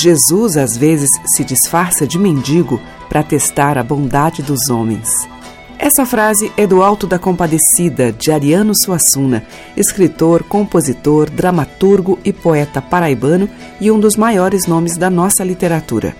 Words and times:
Jesus 0.00 0.56
às 0.56 0.76
vezes 0.76 1.10
se 1.36 1.44
disfarça 1.44 2.06
de 2.06 2.18
mendigo 2.18 2.80
para 3.08 3.22
testar 3.22 3.76
a 3.76 3.82
bondade 3.82 4.42
dos 4.42 4.70
homens. 4.70 5.10
Essa 5.78 6.06
frase 6.06 6.50
é 6.56 6.66
do 6.66 6.82
Alto 6.82 7.06
da 7.06 7.18
Compadecida, 7.18 8.10
de 8.10 8.30
Ariano 8.30 8.72
Suassuna, 8.74 9.44
escritor, 9.76 10.42
compositor, 10.42 11.28
dramaturgo 11.28 12.18
e 12.24 12.32
poeta 12.32 12.80
paraibano 12.80 13.48
e 13.80 13.90
um 13.90 14.00
dos 14.00 14.16
maiores 14.16 14.66
nomes 14.66 14.96
da 14.96 15.10
nossa 15.10 15.44
literatura. 15.44 16.16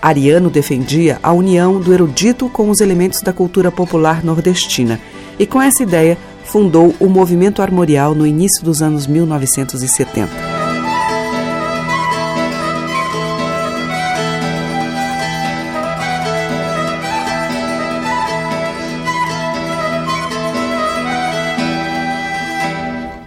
Ariano 0.00 0.50
defendia 0.50 1.18
a 1.22 1.32
união 1.32 1.80
do 1.80 1.94
erudito 1.94 2.50
com 2.50 2.68
os 2.68 2.80
elementos 2.80 3.22
da 3.22 3.32
cultura 3.32 3.70
popular 3.70 4.22
nordestina 4.22 5.00
e, 5.38 5.46
com 5.46 5.60
essa 5.60 5.82
ideia, 5.82 6.18
fundou 6.44 6.94
o 7.00 7.06
movimento 7.06 7.62
armorial 7.62 8.14
no 8.14 8.26
início 8.26 8.62
dos 8.62 8.82
anos 8.82 9.06
1970. 9.06 10.55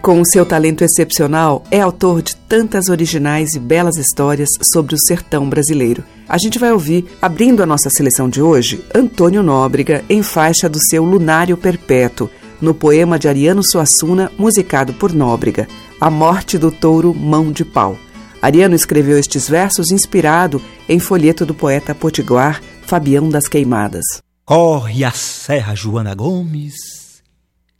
Com 0.09 0.21
o 0.21 0.25
seu 0.25 0.43
talento 0.43 0.83
excepcional, 0.83 1.63
é 1.69 1.79
autor 1.79 2.23
de 2.23 2.35
tantas 2.35 2.89
originais 2.89 3.53
e 3.53 3.59
belas 3.59 3.95
histórias 3.95 4.49
sobre 4.73 4.95
o 4.95 4.99
sertão 4.99 5.47
brasileiro. 5.47 6.03
A 6.27 6.35
gente 6.39 6.57
vai 6.57 6.71
ouvir, 6.71 7.05
abrindo 7.21 7.61
a 7.61 7.65
nossa 7.67 7.91
seleção 7.91 8.27
de 8.27 8.41
hoje, 8.41 8.83
Antônio 8.91 9.43
Nóbrega 9.43 10.03
em 10.09 10.23
faixa 10.23 10.67
do 10.67 10.79
seu 10.79 11.03
Lunário 11.03 11.55
Perpétuo, 11.55 12.27
no 12.59 12.73
poema 12.73 13.19
de 13.19 13.27
Ariano 13.27 13.61
Suassuna, 13.63 14.31
musicado 14.35 14.95
por 14.95 15.13
Nóbrega, 15.13 15.67
A 16.01 16.09
Morte 16.09 16.57
do 16.57 16.71
Touro 16.71 17.13
Mão 17.13 17.51
de 17.51 17.63
Pau. 17.63 17.95
Ariano 18.41 18.73
escreveu 18.73 19.19
estes 19.19 19.47
versos 19.47 19.91
inspirado 19.91 20.59
em 20.89 20.97
folheto 20.97 21.45
do 21.45 21.53
poeta 21.53 21.93
potiguar 21.93 22.63
Fabião 22.81 23.29
das 23.29 23.47
Queimadas. 23.47 24.05
Corre 24.43 25.03
a 25.03 25.11
Serra 25.11 25.75
Joana 25.75 26.15
Gomes, 26.15 26.73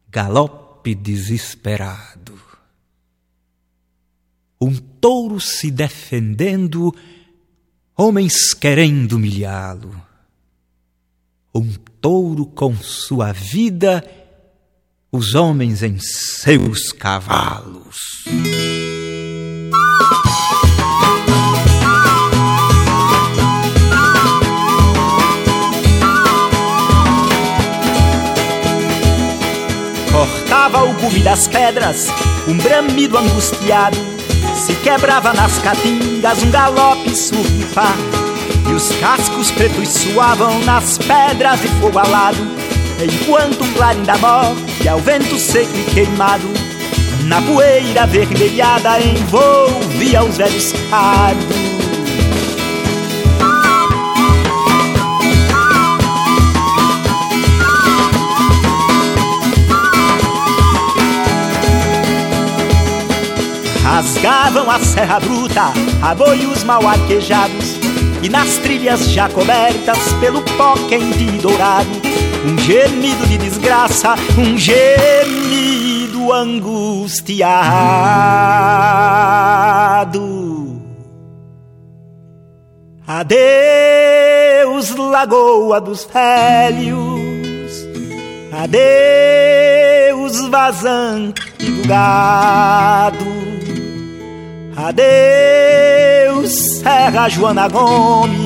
galope 0.08 0.69
desesperado 0.96 2.50
um 4.62 4.76
touro 4.76 5.40
se 5.40 5.72
defendendo, 5.72 6.94
homens 7.96 8.54
querendo 8.54 9.14
humilhá-lo. 9.14 9.96
Um 11.54 11.74
touro 12.02 12.46
com 12.46 12.76
sua 12.76 13.32
vida, 13.32 14.06
os 15.12 15.34
homens 15.34 15.82
em 15.82 15.98
seus 16.00 16.92
cavalos. 16.92 17.98
Gume 31.10 31.22
das 31.22 31.48
pedras, 31.48 32.08
um 32.48 32.56
bramido 32.58 33.18
angustiado. 33.18 33.98
Se 34.54 34.76
quebrava 34.76 35.34
nas 35.34 35.58
caatingas 35.58 36.44
um 36.44 36.52
galope 36.52 37.16
surfar 37.16 37.96
E 38.70 38.74
os 38.74 38.92
cascos 38.98 39.50
pretos 39.52 39.90
suavam 39.90 40.60
nas 40.66 41.00
pedras 41.00 41.62
de 41.62 41.68
fogo 41.80 41.98
alado. 41.98 42.38
Enquanto 43.02 43.64
um 43.64 43.74
clarim 43.74 44.04
da 44.04 44.18
morte 44.20 44.88
ao 44.88 45.00
vento 45.00 45.40
seco 45.40 45.76
e 45.76 45.84
queimado 45.94 46.48
Na 47.26 47.42
poeira 47.42 48.06
vermelhada 48.06 49.02
envolvia 49.02 50.24
os 50.24 50.38
velhos 50.38 50.74
cados 50.92 51.79
Rasgavam 64.00 64.72
a 64.72 64.80
serra 64.80 65.20
bruta, 65.20 65.74
aboios 66.02 66.64
mal 66.64 66.88
arquejados 66.88 67.76
E 68.24 68.30
nas 68.30 68.48
trilhas 68.60 69.10
já 69.12 69.28
cobertas 69.28 69.98
pelo 70.22 70.42
pó 70.56 70.74
quente 70.88 71.22
e 71.22 71.38
dourado 71.38 71.90
Um 72.46 72.58
gemido 72.60 73.28
de 73.28 73.38
desgraça, 73.38 74.16
um 74.38 74.58
gemido 74.58 76.32
angustiado. 76.32 77.42
Adeus, 83.06 83.36
lagoa 84.96 85.82
dos 85.82 86.06
velhos 86.06 87.86
Adeus, 88.54 90.40
vazante 90.48 91.52
do 91.60 91.86
gado 91.86 93.39
Adeus, 94.88 96.54
Serra 96.80 97.28
Joana 97.28 97.68
Gomes 97.68 98.40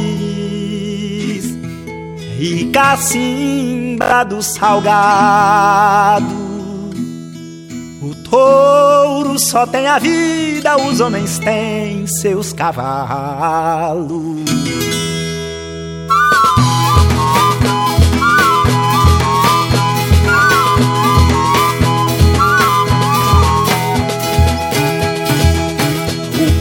e 2.40 2.72
Cacimba 2.74 4.24
do 4.24 4.42
Salgado. 4.42 6.26
O 8.02 8.16
touro 8.30 9.38
só 9.38 9.68
tem 9.68 9.86
a 9.86 10.00
vida, 10.00 10.76
os 10.76 11.00
homens 11.00 11.38
têm 11.38 12.08
seus 12.08 12.52
cavalos. 12.52 14.04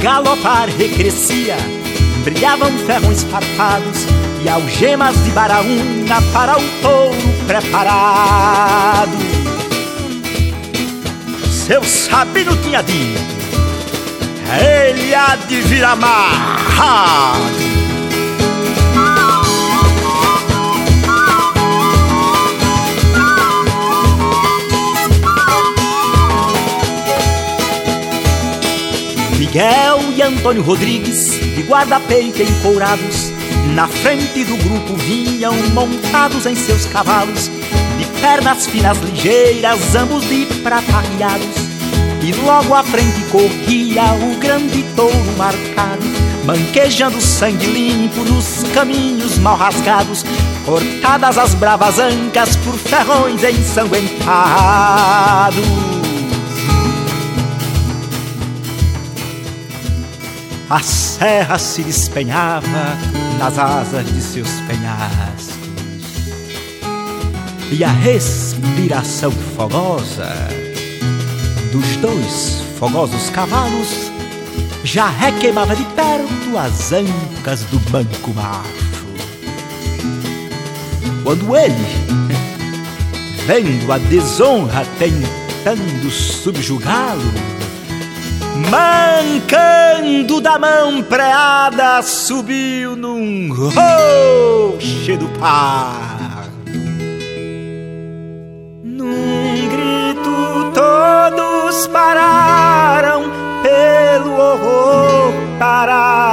Galopar 0.02 0.68
recrescia, 0.68 1.56
brilhavam 2.24 2.76
ferrões 2.78 3.22
farpados 3.22 4.04
e 4.44 4.48
algemas 4.48 5.14
de 5.22 5.30
baraúna 5.30 6.20
para 6.32 6.58
o 6.58 6.62
touro 6.82 7.16
preparado. 7.46 9.12
Seu 11.48 11.84
Sabino 11.84 12.56
tinha 12.56 12.82
dito, 12.82 13.20
ele 14.60 15.14
há 15.14 15.36
de 15.36 15.60
vir 15.60 15.84
amarrado. 15.84 17.81
Miguel 29.52 30.00
e 30.16 30.22
Antônio 30.22 30.62
Rodrigues, 30.62 31.28
de 31.28 31.62
guarda-peito 31.64 32.42
encourados, 32.42 33.30
na 33.74 33.86
frente 33.86 34.44
do 34.44 34.56
grupo 34.56 34.96
vinham 34.96 35.52
montados 35.74 36.46
em 36.46 36.54
seus 36.54 36.86
cavalos, 36.86 37.50
de 37.98 38.06
pernas 38.22 38.66
finas 38.66 38.96
ligeiras, 39.00 39.94
ambos 39.94 40.26
de 40.26 40.46
prata 40.62 40.96
arriados. 40.96 41.68
E 42.22 42.32
logo 42.46 42.74
à 42.74 42.82
frente 42.82 43.20
corria 43.30 44.14
o 44.14 44.38
grande 44.38 44.82
touro 44.96 45.36
marcado, 45.36 46.06
manquejando 46.46 47.20
sangue 47.20 47.66
limpo 47.66 48.24
nos 48.24 48.64
caminhos 48.72 49.36
mal 49.36 49.58
rasgados, 49.58 50.24
cortadas 50.64 51.36
as 51.36 51.52
bravas 51.52 51.98
ancas 51.98 52.56
por 52.56 52.78
ferrões 52.78 53.44
ensanguentados. 53.44 55.91
A 60.72 60.80
serra 60.80 61.58
se 61.58 61.82
despenhava 61.82 62.96
nas 63.38 63.58
asas 63.58 64.06
de 64.06 64.22
seus 64.22 64.48
penhascos. 64.60 65.52
e 67.70 67.84
a 67.84 67.90
respiração 67.90 69.30
fogosa 69.30 70.32
dos 71.70 71.96
dois 71.96 72.62
fogosos 72.78 73.28
cavalos 73.28 74.10
já 74.82 75.08
requeimava 75.08 75.76
de 75.76 75.84
perto 75.84 76.56
as 76.56 76.90
ancas 76.90 77.64
do 77.64 77.78
banco 77.90 78.32
macho. 78.32 79.06
Quando 81.22 81.54
ele, 81.54 81.86
vendo 83.46 83.92
a 83.92 83.98
desonra 83.98 84.86
tentando 84.98 86.10
subjugá-lo, 86.10 87.61
mancando 88.72 90.40
da 90.40 90.58
mão 90.58 91.02
preada, 91.02 92.00
subiu 92.00 92.96
num 92.96 93.52
roche 93.52 95.14
do 95.18 95.28
par. 95.38 96.46
Num 98.82 99.68
grito 99.68 100.72
todos 100.72 101.86
pararam 101.88 103.24
pelo 103.62 104.32
horror 104.32 105.34
paralisado. 105.58 106.32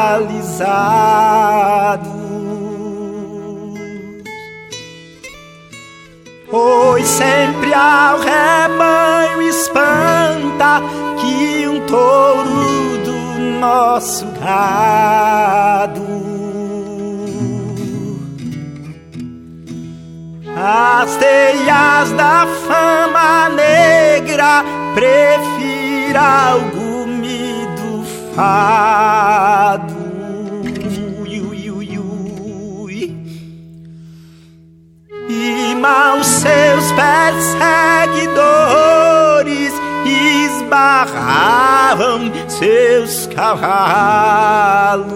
Pois 6.49 7.05
sempre 7.05 7.73
ao 7.73 8.19
rebanho 8.19 9.41
espanta 9.41 10.81
touro 11.89 13.03
do 13.03 13.17
nosso 13.59 14.25
gado. 14.39 16.07
As 20.55 21.15
teias 21.15 22.11
da 22.11 22.45
fama 22.67 23.49
negra 23.49 24.63
prefira 24.93 26.21
algo 26.51 27.07
do 27.75 28.03
fado. 28.35 29.97
E 35.31 35.75
mal 35.75 36.23
seus 36.23 36.91
perseguidores 36.91 39.71
esbarravam 40.69 42.31
seus 42.47 43.27
cavalos. 43.27 45.09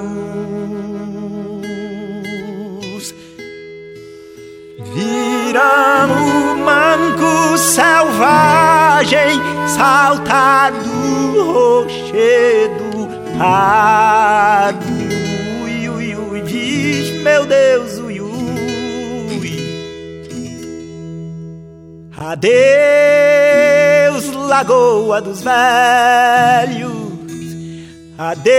Viram 4.94 6.10
o 6.12 6.58
manco 6.58 7.58
selvagem 7.58 9.40
saltar 9.68 10.72
do 10.72 11.54
rochedo 11.54 13.10
pardo. 13.38 15.04
Diz 16.46 17.10
meu 17.24 17.46
Deus, 17.46 18.00
Adeus, 22.26 24.24
Lagoa 24.48 25.20
dos 25.22 25.42
Velhos. 25.42 27.04
Adeus, 28.18 28.56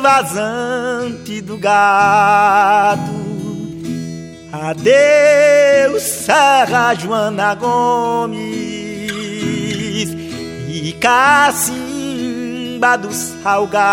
vazante 0.00 1.40
do 1.40 1.56
gado. 1.56 3.24
Adeus, 4.52 6.02
Serra 6.02 6.92
Joana 6.94 7.54
Gomes 7.54 8.36
e 10.68 10.92
Cacimba 11.00 11.78
do 12.98 13.10
Salgado. 13.10 13.86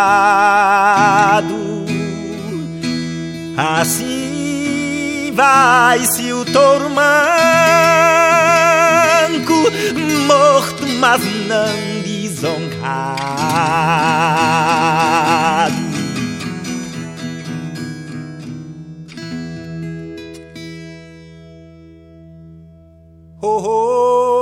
Assim 3.55 4.22
vai-se 5.33 6.31
o 6.31 6.45
touro 6.45 6.89
manco, 6.89 7.03
morto, 10.27 10.87
mas 10.99 11.21
não 11.47 12.01
desonrado. 12.03 12.73
Oh, 23.45 23.61
oh, 23.65 24.32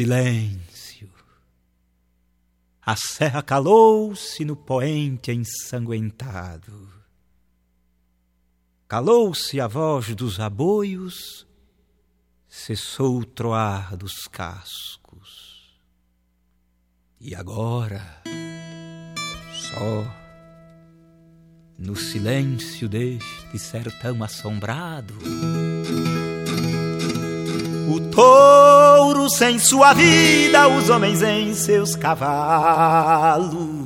Silêncio. 0.00 1.12
A 2.80 2.96
serra 2.96 3.42
calou-se 3.42 4.42
no 4.46 4.56
poente 4.56 5.30
ensanguentado. 5.30 6.88
Calou-se 8.88 9.60
a 9.60 9.66
voz 9.66 10.14
dos 10.14 10.40
aboios, 10.40 11.46
cessou 12.48 13.18
o 13.18 13.26
troar 13.26 13.94
dos 13.94 14.26
cascos. 14.26 15.78
E 17.20 17.34
agora, 17.34 18.22
só 19.52 20.02
no 21.76 21.94
silêncio 21.94 22.88
deste 22.88 23.58
sertão 23.58 24.24
assombrado, 24.24 25.12
o 27.90 28.00
touro 28.00 29.28
sem 29.28 29.58
sua 29.58 29.92
vida, 29.92 30.68
os 30.68 30.88
homens 30.88 31.22
em 31.22 31.52
seus 31.54 31.96
cavalos. 31.96 33.79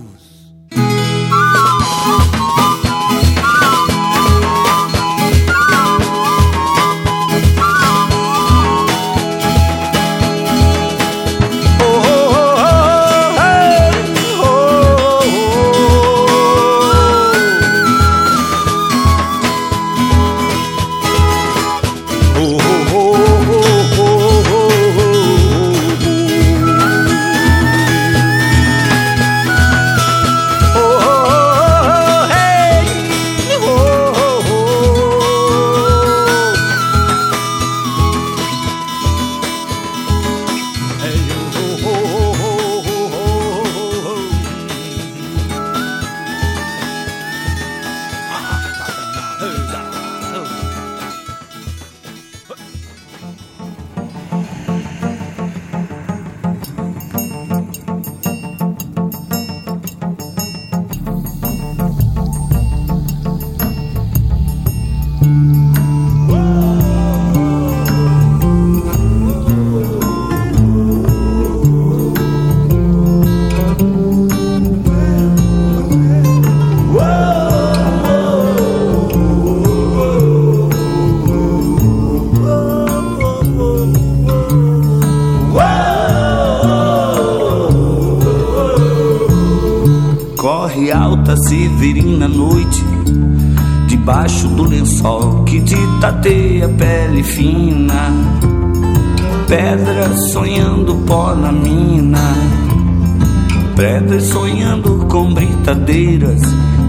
Tateia 96.04 96.68
pele 96.68 97.22
fina. 97.22 98.12
Pedra 99.48 100.14
sonhando 100.32 100.96
pó 101.06 101.34
na 101.34 101.50
mina. 101.50 102.34
Pedras 103.74 104.24
sonhando 104.24 105.06
com 105.08 105.32
britadeiras. 105.32 106.42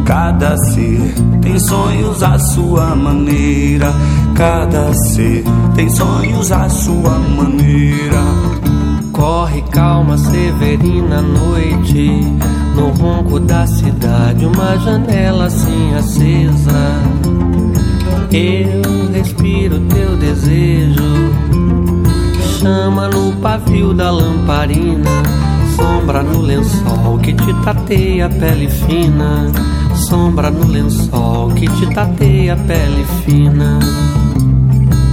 Cada 0.04 0.58
ser 0.58 1.14
tem 1.42 1.58
sonhos 1.58 2.22
à 2.22 2.38
sua 2.38 2.94
maneira. 2.94 3.94
Cada 4.36 4.94
ser 4.94 5.46
tem 5.76 5.90
sonhos 5.90 6.52
à 6.52 6.68
sua 6.68 7.18
maneira. 7.38 8.22
Corre 9.14 9.62
calma, 9.72 10.18
severina 10.18 11.22
noite. 11.22 12.22
No 12.76 12.90
ronco 12.90 13.40
da 13.40 13.66
cidade, 13.66 14.46
uma 14.46 14.78
janela 14.80 15.46
assim 15.46 15.96
acesa. 15.96 17.02
Eu 18.30 19.05
respiro 19.26 19.80
teu 19.80 20.16
desejo. 20.16 21.34
Chama 22.60 23.08
no 23.08 23.34
pavio 23.42 23.94
da 23.94 24.12
lamparina. 24.12 25.10
Sombra 25.76 26.22
no 26.22 26.42
lençol 26.42 27.20
que 27.22 27.34
te 27.34 27.54
tateia 27.64 28.28
a 28.28 28.30
pele 28.30 28.70
fina. 28.70 29.52
Sombra 29.96 30.52
no 30.52 30.66
lençol 30.68 31.50
que 31.52 31.68
te 31.68 31.88
tateia 31.94 32.54
a 32.54 32.58
pele 32.58 33.06
fina. 33.24 33.80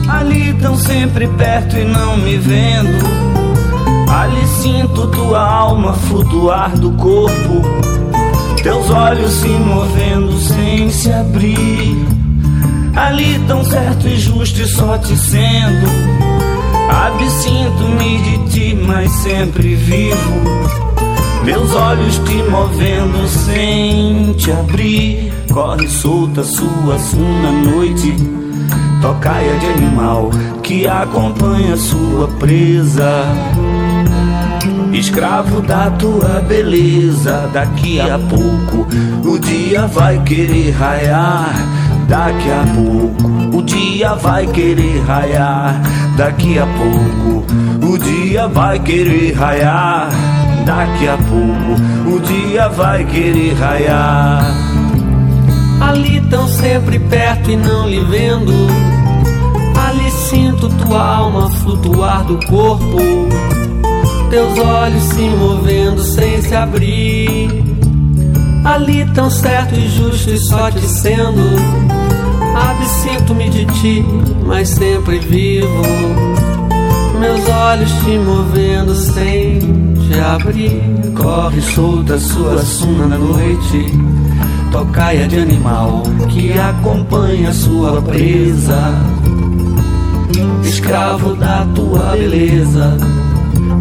Ali 0.08 0.52
tão 0.60 0.76
sempre 0.76 1.26
perto 1.26 1.78
e 1.78 1.84
não 1.84 2.16
me 2.18 2.36
vendo. 2.36 3.02
Ali 4.08 4.46
sinto 4.46 5.06
tua 5.08 5.40
alma 5.40 5.94
flutuar 5.94 6.76
do 6.76 6.90
corpo, 6.92 7.62
teus 8.62 8.90
olhos 8.90 9.32
se 9.32 9.48
movendo 9.48 10.38
sem 10.38 10.90
se 10.90 11.10
abrir. 11.10 12.21
Ali 12.94 13.38
tão 13.46 13.64
certo 13.64 14.06
e 14.06 14.18
justo 14.18 14.60
e 14.60 14.66
só 14.66 14.98
te 14.98 15.16
sendo. 15.16 15.86
Absinto-me 16.90 18.18
de 18.18 18.50
ti, 18.50 18.74
mas 18.74 19.10
sempre 19.10 19.74
vivo. 19.74 20.42
Meus 21.44 21.74
olhos 21.74 22.18
te 22.18 22.42
movendo 22.50 23.28
sem 23.28 24.32
te 24.34 24.52
abrir. 24.52 25.32
Corre 25.52 25.88
solta 25.88 26.44
sua 26.44 26.98
suna 26.98 27.50
noite. 27.50 28.14
Tocaia 29.00 29.58
de 29.58 29.66
animal 29.66 30.30
que 30.62 30.86
acompanha 30.86 31.76
sua 31.76 32.28
presa 32.38 33.24
escravo 35.02 35.60
da 35.60 35.90
tua 35.90 36.40
beleza. 36.46 37.50
Daqui 37.52 38.00
a 38.00 38.18
pouco 38.18 38.86
o 39.28 39.38
dia 39.38 39.86
vai 39.86 40.22
querer 40.22 40.70
raiar. 40.72 41.81
Daqui 42.08 42.50
a 42.50 42.64
pouco 42.74 43.56
o 43.56 43.62
dia 43.62 44.14
vai 44.14 44.46
querer 44.46 45.02
raiar. 45.04 45.80
Daqui 46.16 46.58
a 46.58 46.66
pouco 46.66 47.86
o 47.86 47.98
dia 47.98 48.48
vai 48.48 48.78
querer 48.78 49.32
raiar. 49.32 50.08
Daqui 50.64 51.08
a 51.08 51.16
pouco 51.16 52.14
o 52.14 52.20
dia 52.20 52.68
vai 52.68 53.04
querer 53.04 53.54
raiar. 53.54 54.44
Ali 55.80 56.20
tão 56.30 56.46
sempre 56.48 56.98
perto 56.98 57.50
e 57.50 57.56
não 57.56 57.88
lhe 57.88 58.00
vendo. 58.00 58.52
Ali 59.88 60.10
sinto 60.10 60.68
tua 60.68 61.16
alma 61.16 61.50
flutuar 61.50 62.24
do 62.24 62.38
corpo 62.46 62.98
teus 64.32 64.58
olhos 64.58 65.02
se 65.02 65.20
movendo 65.28 66.02
sem 66.02 66.40
se 66.40 66.54
abrir. 66.54 67.71
Ali 68.64 69.04
tão 69.12 69.28
certo 69.30 69.74
e 69.74 69.88
justo 69.88 70.30
e 70.30 70.38
só 70.38 70.70
te 70.70 70.86
sendo. 70.86 71.42
Absinto-me 72.54 73.48
de 73.50 73.66
ti, 73.66 74.04
mas 74.46 74.68
sempre 74.68 75.18
vivo. 75.18 75.82
Meus 77.18 77.48
olhos 77.48 77.90
te 78.04 78.18
movendo 78.18 78.94
sem 78.94 79.60
te 79.94 80.20
abrir. 80.20 80.82
Corre 81.14 81.60
solta 81.60 82.18
sua 82.18 82.58
suna 82.58 83.06
na 83.06 83.18
noite. 83.18 83.86
Tocaia 84.70 85.26
de 85.28 85.40
animal 85.40 86.02
que 86.28 86.52
acompanha 86.58 87.52
sua 87.52 88.00
presa. 88.02 88.94
Escravo 90.62 91.34
da 91.36 91.66
tua 91.74 92.16
beleza 92.16 92.96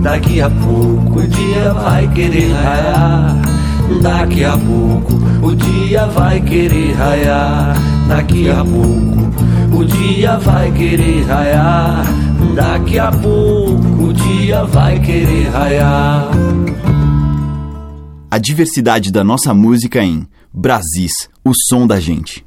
Daqui 0.01 0.41
a 0.41 0.49
pouco 0.49 1.19
o 1.19 1.27
dia 1.27 1.73
vai 1.73 2.07
querer 2.07 2.51
raiar. 2.53 3.60
Daqui 4.01 4.43
a 4.43 4.57
pouco 4.57 5.13
o 5.45 5.55
dia 5.55 6.05
vai 6.07 6.41
querer 6.41 6.93
raiar. 6.93 7.75
Daqui 8.07 8.49
a 8.49 8.63
pouco 8.63 9.77
o 9.77 9.85
dia 9.85 10.37
vai 10.37 10.71
querer 10.71 11.23
raiar. 11.25 12.05
Daqui 12.55 12.99
a 12.99 13.11
pouco 13.11 14.03
o 14.03 14.13
dia 14.13 14.63
vai 14.65 14.99
querer 14.99 15.49
raiar. 15.49 16.29
A 18.29 18.37
diversidade 18.37 19.11
da 19.11 19.23
nossa 19.23 19.53
música 19.53 20.03
em 20.03 20.27
Brasis, 20.53 21.29
o 21.43 21.51
som 21.53 21.87
da 21.87 21.99
gente. 21.99 22.45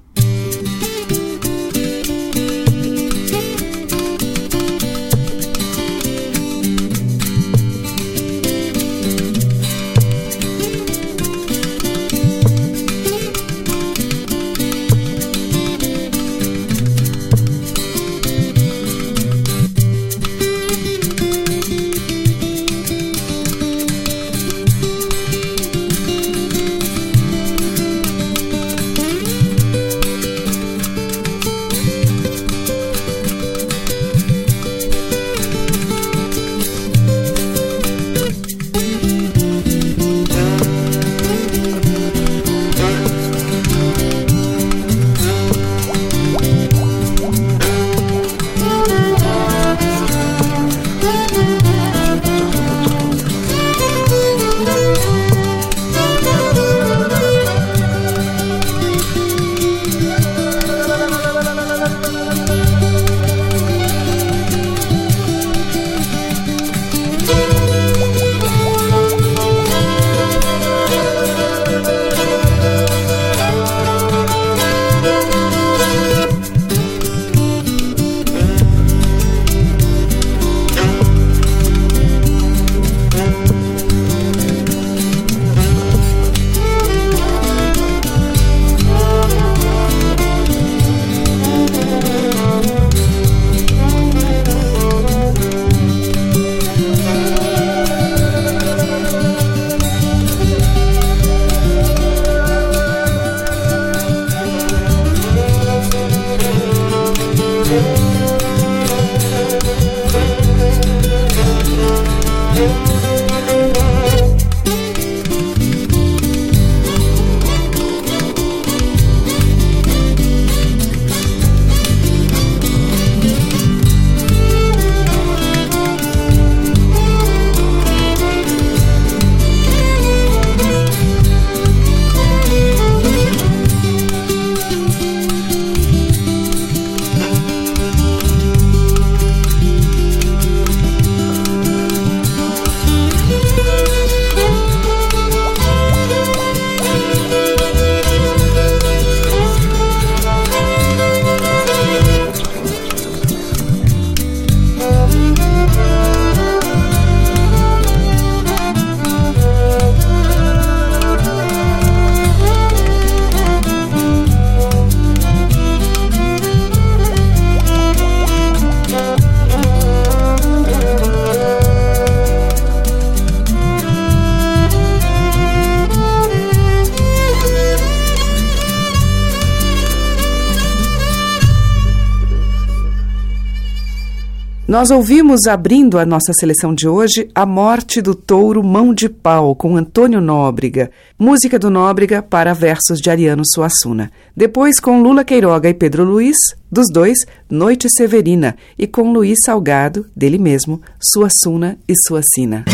Nós 184.74 184.90
ouvimos, 184.90 185.46
abrindo 185.46 186.00
a 186.00 186.04
nossa 186.04 186.32
seleção 186.32 186.74
de 186.74 186.88
hoje, 186.88 187.30
A 187.32 187.46
Morte 187.46 188.02
do 188.02 188.12
Touro 188.12 188.60
Mão 188.60 188.92
de 188.92 189.08
Pau, 189.08 189.54
com 189.54 189.76
Antônio 189.76 190.20
Nóbrega, 190.20 190.90
música 191.16 191.60
do 191.60 191.70
Nóbrega 191.70 192.20
para 192.20 192.52
versos 192.52 192.98
de 193.00 193.08
Ariano 193.08 193.44
Suassuna. 193.46 194.10
Depois, 194.36 194.80
com 194.80 195.00
Lula 195.00 195.22
Queiroga 195.22 195.68
e 195.68 195.74
Pedro 195.74 196.02
Luiz, 196.02 196.36
dos 196.72 196.86
dois, 196.92 197.18
Noite 197.48 197.86
Severina, 197.88 198.56
e 198.76 198.84
com 198.88 199.12
Luiz 199.12 199.38
Salgado, 199.46 200.06
dele 200.16 200.38
mesmo, 200.38 200.82
Suassuna 201.00 201.78
e 201.86 201.94
Suacina. 202.08 202.64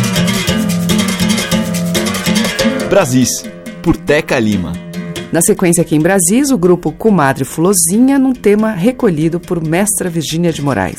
Brasis, 2.88 3.44
por 3.82 3.94
Teca 3.94 4.38
Lima. 4.38 4.72
Na 5.30 5.42
sequência 5.42 5.82
aqui 5.82 5.96
em 5.96 6.00
Brasis, 6.00 6.50
o 6.50 6.56
grupo 6.56 6.92
Comadre 6.92 7.44
Fulozinha, 7.44 8.18
num 8.18 8.32
tema 8.32 8.70
recolhido 8.70 9.38
por 9.38 9.62
Mestra 9.62 10.08
Virgínia 10.08 10.50
de 10.50 10.62
Moraes. 10.62 10.96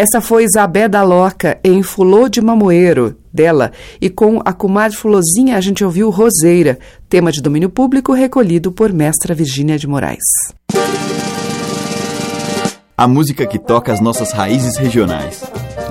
Essa 0.00 0.18
foi 0.18 0.44
Isabé 0.44 0.88
da 0.88 1.02
Loca 1.02 1.60
em 1.62 1.82
Fulô 1.82 2.26
de 2.26 2.40
Mamoeiro, 2.40 3.16
dela, 3.30 3.70
e 4.00 4.08
com 4.08 4.40
a 4.42 4.50
comadre 4.50 4.96
Fulozinha 4.96 5.58
a 5.58 5.60
gente 5.60 5.84
ouviu 5.84 6.08
Roseira, 6.08 6.78
tema 7.06 7.30
de 7.30 7.42
domínio 7.42 7.68
público 7.68 8.14
recolhido 8.14 8.72
por 8.72 8.94
mestra 8.94 9.34
Virgínia 9.34 9.78
de 9.78 9.86
Moraes. 9.86 10.24
A 12.96 13.06
música 13.06 13.46
que 13.46 13.58
toca 13.58 13.92
as 13.92 14.00
nossas 14.00 14.32
raízes 14.32 14.78
regionais. 14.78 15.44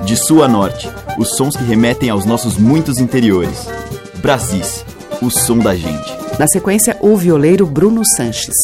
De 0.04 0.16
sul 0.16 0.42
a 0.42 0.48
norte, 0.48 0.90
os 1.16 1.36
sons 1.36 1.56
que 1.56 1.62
remetem 1.62 2.10
aos 2.10 2.24
nossos 2.24 2.58
muitos 2.58 2.98
interiores. 2.98 3.68
Brasis, 4.20 4.84
o 5.22 5.30
som 5.30 5.58
da 5.58 5.76
gente. 5.76 6.12
Na 6.36 6.48
sequência, 6.48 6.96
o 7.00 7.16
violeiro 7.16 7.64
Bruno 7.64 8.02
Sanches. 8.04 8.56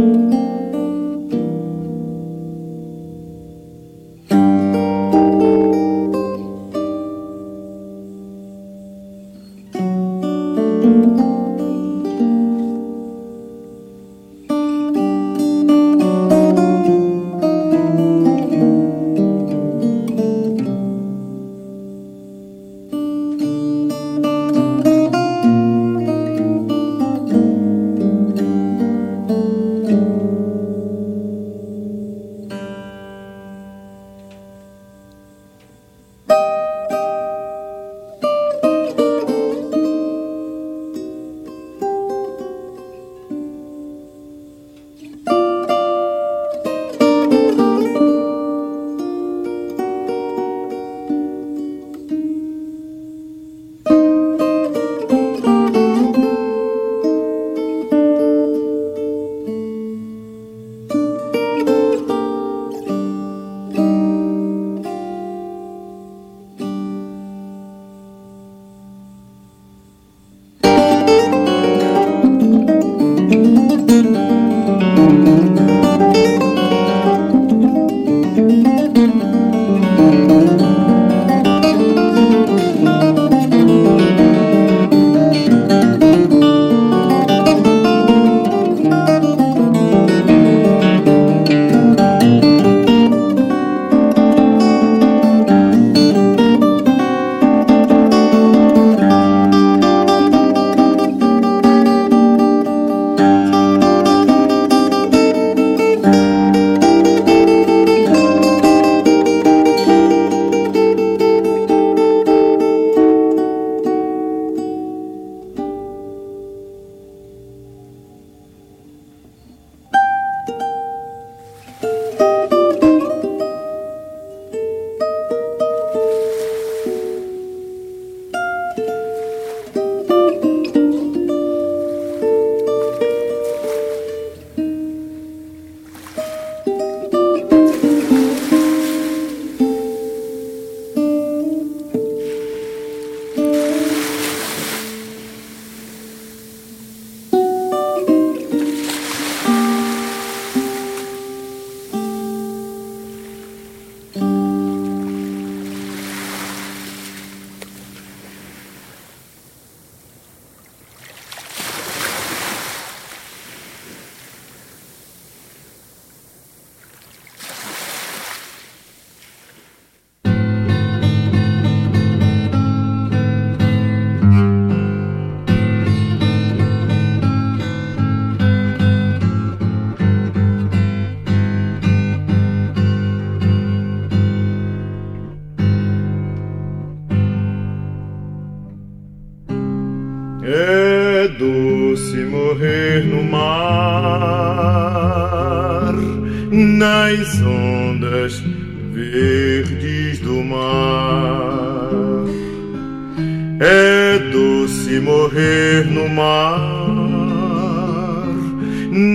Nas 0.00 0.16
ondas 0.16 0.49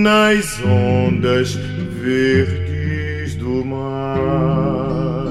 nas 0.06 0.60
ondas 0.64 1.58
verdes 2.00 3.34
do 3.34 3.64
mar. 3.64 5.26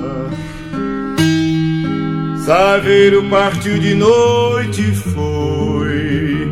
Saveiro 2.45 3.23
partiu 3.29 3.79
de 3.79 3.95
noite 3.95 4.83
foi, 4.91 6.51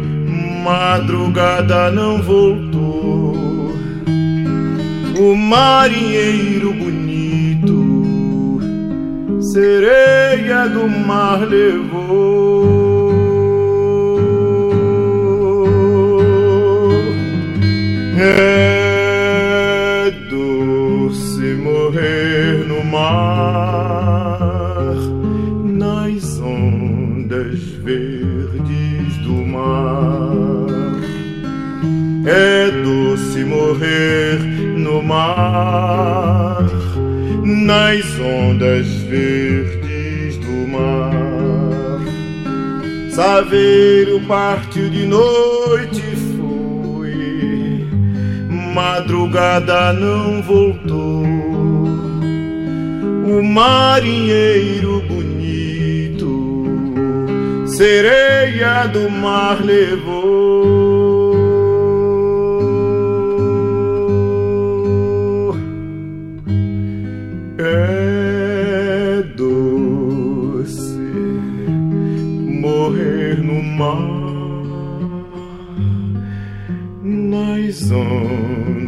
madrugada 0.64 1.92
não 1.92 2.22
voltou. 2.22 3.74
O 5.20 5.36
marinheiro 5.36 6.74
bonito, 6.74 8.62
sereia 9.42 10.70
do 10.70 10.88
mar 10.88 11.42
levou. 11.42 12.03
É 18.16 20.12
doce 20.30 21.56
morrer 21.56 22.64
no 22.68 22.84
mar, 22.84 23.98
nas 25.64 26.40
ondas 26.40 27.60
verdes 27.84 29.18
do 29.24 29.34
mar. 29.48 30.68
É 32.28 32.70
doce 32.84 33.44
morrer 33.46 34.38
no 34.78 35.02
mar, 35.02 36.70
nas 37.44 38.06
ondas 38.20 38.88
verdes 39.10 40.38
do 40.38 40.68
mar. 40.68 42.00
Saveiro 43.10 44.22
partiu 44.28 44.88
de 44.88 45.08
noite 45.08 46.13
madrugada 48.74 49.94
não 49.94 50.42
voltou. 50.42 51.24
O 53.26 53.44
marinheiro 53.44 55.02
bonito, 55.08 56.66
sereia 57.68 58.88
do 58.88 59.10
mar 59.10 59.64
levou. 59.64 60.23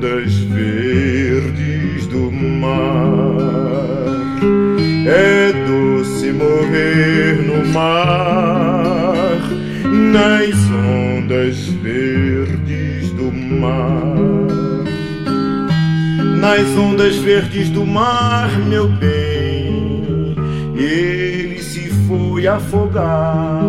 Ondas 0.06 0.34
verdes 0.36 2.06
do 2.08 2.32
mar. 2.32 3.38
É 5.08 5.52
doce 5.68 6.32
morrer 6.32 7.42
no 7.42 7.66
mar, 7.74 9.40
nas 9.84 10.56
ondas 11.18 11.58
verdes 11.82 13.10
do 13.12 13.32
mar. 13.32 14.16
Nas 16.40 16.68
ondas 16.78 17.16
verdes 17.18 17.70
do 17.70 17.84
mar, 17.86 18.60
meu 18.60 18.88
bem, 18.88 20.36
ele 20.76 21.64
se 21.64 21.90
foi 22.08 22.46
afogar. 22.46 23.64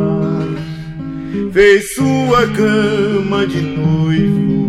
Fez 1.52 1.94
sua 1.94 2.46
cama 2.48 3.46
de 3.46 3.62
noivo 3.62 4.65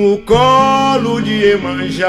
no 0.00 0.18
colo 0.24 1.20
de 1.20 1.52
Emanjá. 1.52 2.08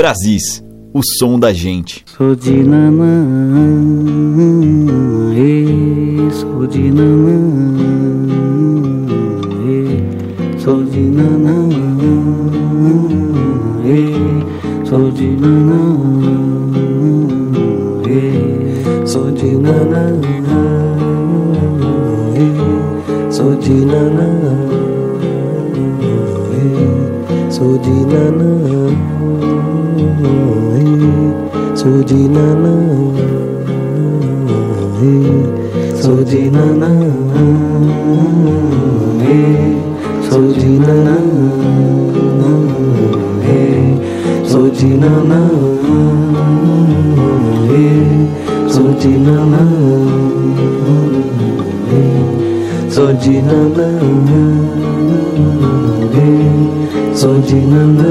Brasis, 0.00 0.64
o 0.94 1.02
som 1.02 1.38
da 1.38 1.52
gente. 1.52 2.02
Sou 2.06 2.34
de 2.34 2.50
nanã, 2.62 3.99
de 36.30 36.48
nanã, 36.48 36.88
sou 40.30 40.52
de 40.52 40.78
nanã, 40.78 41.16
sou 44.46 44.70
de 44.70 44.86
nanã, 44.86 45.48
sou 48.68 48.90
de 48.92 48.94
nanã, 48.94 48.94
sou 48.94 48.94
de 48.94 49.08
nanã, 49.18 49.66
sou 52.88 53.12
de 53.14 53.42
nanã, 53.42 53.88
sou 57.14 57.40
de 57.40 57.56
nanã. 57.66 58.10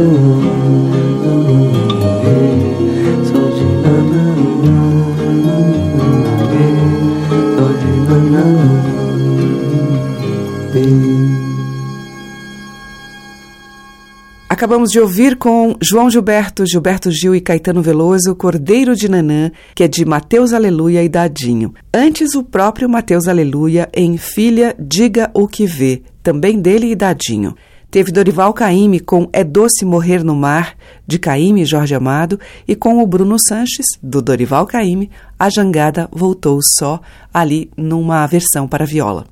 Acabamos 14.60 14.92
de 14.92 15.00
ouvir 15.00 15.38
com 15.38 15.78
João 15.82 16.10
Gilberto, 16.10 16.66
Gilberto 16.68 17.10
Gil 17.10 17.34
e 17.34 17.40
Caetano 17.40 17.82
Veloso, 17.82 18.36
Cordeiro 18.36 18.94
de 18.94 19.08
Nanã, 19.08 19.50
que 19.74 19.86
é 19.86 19.88
de 19.88 20.04
Mateus 20.04 20.52
Aleluia 20.52 21.02
e 21.02 21.08
Dadinho. 21.08 21.74
Antes, 21.94 22.36
o 22.36 22.44
próprio 22.44 22.90
Mateus 22.90 23.30
Aleluia 23.30 23.88
em 23.94 24.18
Filha, 24.18 24.76
Diga 24.78 25.32
o 25.34 25.48
que 25.48 25.66
Vê, 25.66 26.02
também 26.22 26.60
dele 26.60 26.92
e 26.92 26.96
Dadinho. 26.96 27.56
Teve 27.90 28.12
Dorival 28.12 28.54
Caymmi 28.54 29.00
com 29.00 29.30
É 29.32 29.46
Doce 29.46 29.86
Morrer 29.86 30.26
no 30.26 30.36
Mar, 30.36 30.76
de 31.08 31.18
Caymmi 31.18 31.62
e 31.62 31.66
Jorge 31.66 31.96
Amado, 31.96 32.38
e 32.68 32.76
com 32.76 33.02
o 33.02 33.08
Bruno 33.08 33.38
Sanches, 33.40 33.86
do 34.04 34.22
Dorival 34.22 34.68
Caymmi, 34.68 35.10
A 35.40 35.50
Jangada 35.50 36.10
Voltou 36.12 36.60
Só, 36.78 37.00
ali 37.34 37.72
numa 37.78 38.28
versão 38.28 38.68
para 38.68 38.86
viola. 38.86 39.26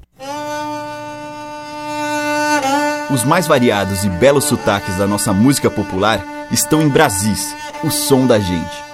Os 3.10 3.24
mais 3.24 3.48
variados 3.48 4.04
e 4.04 4.10
belos 4.10 4.44
sotaques 4.44 4.98
da 4.98 5.08
nossa 5.08 5.32
música 5.32 5.70
popular 5.70 6.20
estão 6.52 6.82
em 6.82 6.90
Brasis, 6.90 7.56
o 7.84 7.90
som 7.90 8.28
da 8.28 8.38
gente. 8.38 8.88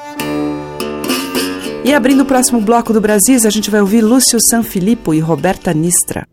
E 1.84 1.91
abrindo 1.93 2.22
o 2.22 2.26
próximo 2.26 2.61
bloco 2.61 2.93
do 2.93 3.01
Brasis, 3.01 3.45
a 3.45 3.49
gente 3.49 3.72
vai 3.72 3.82
ouvir 3.82 4.01
Lúcio 4.01 4.39
Sanfilippo 4.39 5.14
e 5.14 5.20
Roberta 5.20 5.74
Nistra. 5.74 6.28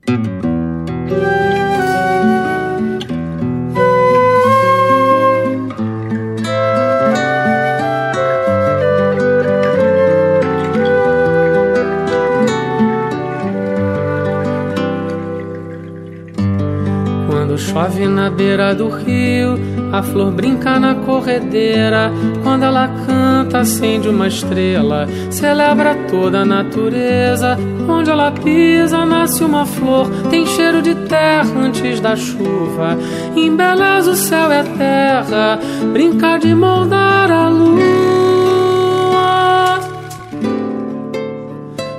Chove 17.72 18.08
na 18.08 18.28
beira 18.28 18.74
do 18.74 18.88
rio, 18.88 19.56
a 19.92 20.02
flor 20.02 20.32
brinca 20.32 20.80
na 20.80 20.96
corredeira. 20.96 22.10
Quando 22.42 22.64
ela 22.64 22.88
canta, 23.06 23.60
acende 23.60 24.08
uma 24.08 24.26
estrela, 24.26 25.06
celebra 25.30 25.94
toda 26.10 26.40
a 26.40 26.44
natureza. 26.44 27.56
Onde 27.88 28.10
ela 28.10 28.32
pisa, 28.32 29.06
nasce 29.06 29.44
uma 29.44 29.64
flor, 29.64 30.10
tem 30.30 30.44
cheiro 30.46 30.82
de 30.82 30.96
terra 30.96 31.48
antes 31.56 32.00
da 32.00 32.16
chuva. 32.16 32.98
Embeleza 33.36 34.10
o 34.10 34.16
céu 34.16 34.50
e 34.50 34.56
a 34.56 34.64
terra, 34.64 35.60
brinca 35.92 36.38
de 36.38 36.52
moldar 36.52 37.30
a 37.30 37.48
lua. 37.48 37.80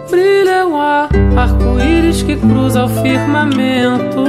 Brilha 0.09 0.67
o 0.67 0.75
ar, 0.75 1.07
arco-íris 1.37 2.23
que 2.23 2.35
cruza 2.35 2.83
o 2.83 2.89
firmamento 2.89 4.21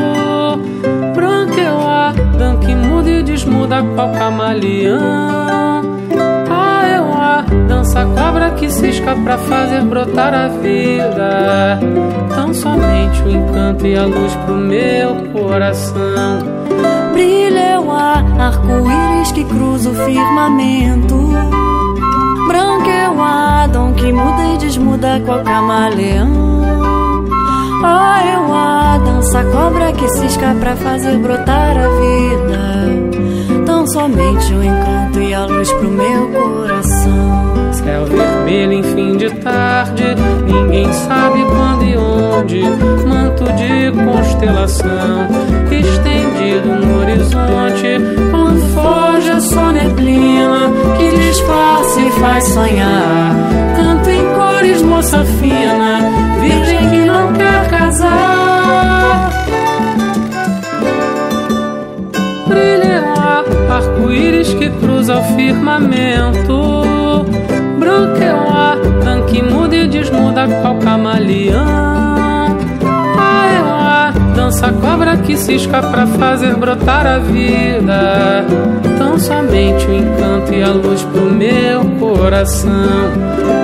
que 2.60 2.74
muda 2.74 3.10
e 3.10 3.22
desmuda 3.22 3.82
qual 3.94 4.12
camaleão. 4.12 5.00
Ah, 6.50 6.88
eu 6.88 7.12
a 7.12 7.44
dança 7.66 8.04
cobra 8.04 8.50
que 8.50 8.70
cisca 8.70 9.14
pra 9.16 9.38
fazer 9.38 9.82
brotar 9.82 10.32
a 10.34 10.48
vida. 10.48 11.78
Tão 12.34 12.54
somente 12.54 13.22
o 13.22 13.30
encanto 13.30 13.86
e 13.86 13.96
a 13.96 14.04
luz 14.04 14.34
pro 14.46 14.54
meu 14.54 15.14
coração. 15.32 16.38
Brilha 17.12 17.74
eu 17.74 17.90
a 17.90 18.24
arco-íris 18.38 19.32
que 19.32 19.44
cruza 19.44 19.90
o 19.90 19.94
firmamento. 19.94 21.30
Branco 22.48 22.88
eu 22.88 23.22
a 23.22 23.66
dom 23.66 23.92
que 23.92 24.12
muda 24.12 24.54
e 24.54 24.58
desmuda 24.58 25.20
qual 25.24 25.42
camaleão. 25.42 26.51
Eu 27.85 28.55
a 28.55 28.99
dança 28.99 29.43
cobra 29.45 29.93
que 29.93 30.09
cisca 30.11 30.55
pra 30.61 30.76
fazer 30.76 31.18
brotar 31.18 31.76
a 31.76 31.89
vida. 31.89 33.64
Tão 33.66 33.87
somente 33.89 34.55
o 34.55 34.62
encanto 34.62 35.20
e 35.20 35.35
a 35.35 35.45
luz 35.47 35.70
pro 35.72 35.91
meu 35.91 36.28
coração. 36.28 37.72
Céu 37.72 38.05
vermelho 38.07 38.72
em 38.72 38.83
fim 38.83 39.16
de 39.16 39.30
tarde, 39.41 40.05
ninguém 40.47 40.93
sabe 40.93 41.45
quando 41.45 41.85
e 41.85 41.97
onde. 41.97 42.62
Manto 43.07 43.45
de 43.55 43.91
constelação 44.05 45.28
estendido 45.80 46.68
no 46.68 47.01
horizonte. 47.01 47.99
Quando 48.30 48.61
foge 48.74 49.30
a 49.30 49.41
só 49.41 49.72
neblina 49.72 50.70
que 50.99 51.16
disfarça 51.16 52.01
e 52.01 52.11
faz 52.12 52.45
sonhar. 52.45 53.35
Canto 53.76 54.11
em 54.11 54.35
cores, 54.35 54.83
moça 54.83 55.24
fina, 55.24 56.01
virgem 56.41 56.72
quer 57.93 57.99
casar. 57.99 59.30
Brilha 62.47 63.03
arco-íris 63.70 64.55
que 64.55 64.70
cruza 64.70 65.18
o 65.18 65.22
firmamento. 65.36 66.82
Branco 67.78 68.22
é 68.22 68.34
o 68.34 68.51
ar, 68.51 68.78
que 69.28 69.43
muda 69.43 69.76
e 69.76 69.88
desmuda 69.88 70.49
qual 70.61 70.76
camaleão. 70.76 71.66
Ah, 73.18 73.47
é 73.47 73.61
o 73.61 73.72
ar, 73.72 74.12
dança 74.34 74.72
cobra 74.72 75.16
que 75.16 75.36
cisca 75.36 75.82
pra 75.82 76.07
fazer 76.07 76.55
brotar 76.57 77.07
a 77.07 77.18
vida. 77.18 78.45
Tão 78.99 79.18
somente 79.18 79.86
o 79.86 79.95
encanto 79.95 80.53
e 80.53 80.62
a 80.62 80.68
luz 80.68 81.03
pro 81.03 81.22
meu 81.22 81.84
coração. 81.99 83.61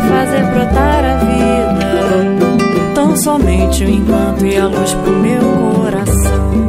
Fazer 0.00 0.44
brotar 0.52 1.04
a 1.04 1.16
vida. 1.16 1.90
Tão 2.94 3.16
somente 3.16 3.84
o 3.84 3.90
encanto 3.90 4.46
e 4.46 4.56
a 4.56 4.66
luz 4.66 4.94
pro 4.94 5.12
meu 5.12 5.40
coração. 5.74 6.60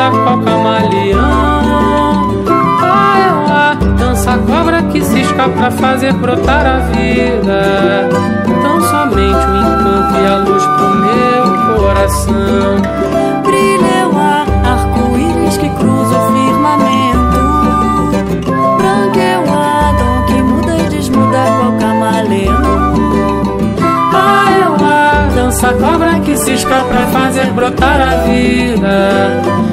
Desmuda 0.00 0.10
qual 0.10 0.38
camaleão. 0.40 1.20
Ah, 2.82 3.76
é 3.76 3.84
dança 3.98 4.38
cobra 4.38 4.82
que 4.84 5.04
cisca 5.04 5.48
pra 5.48 5.70
fazer 5.70 6.12
brotar 6.14 6.66
a 6.66 6.78
vida. 6.78 8.08
Tão 8.62 8.80
somente 8.80 9.46
o 9.46 9.56
encanto 9.56 10.18
e 10.18 10.26
a 10.26 10.36
luz 10.38 10.64
pro 10.64 10.88
meu 10.94 11.44
coração. 11.76 12.80
Brilha 13.42 14.08
o 14.08 14.18
ar, 14.18 14.46
arco-íris 14.64 15.56
que 15.58 15.68
cruza 15.68 16.16
o 16.16 16.32
firmamento. 16.32 17.40
Branco 18.78 19.18
é 19.18 19.38
o 19.38 19.52
Adão 19.52 20.26
que 20.26 20.42
muda 20.42 20.76
e 20.76 20.88
desmuda 20.88 21.38
qual 21.58 21.72
camaleão. 21.78 22.94
Ah, 24.12 24.50
é 24.50 24.84
ar, 24.84 25.28
dança 25.34 25.72
cobra 25.74 26.20
que 26.20 26.36
cisca 26.36 26.84
pra 26.84 27.06
fazer 27.08 27.50
brotar 27.52 28.00
a 28.00 28.16
vida. 28.26 29.69